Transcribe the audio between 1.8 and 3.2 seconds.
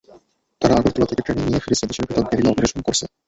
দেশের ভেতরে guerrilla operation করছে।